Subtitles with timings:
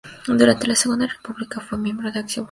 [0.25, 2.39] Durante la Segunda República fue miembro de Acción Popular en Madrid.